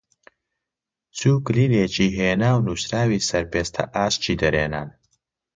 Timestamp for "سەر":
3.29-3.43